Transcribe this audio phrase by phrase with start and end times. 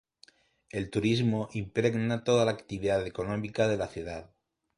[0.71, 4.31] El turismo impregna toda la actividad económica de la ciudad.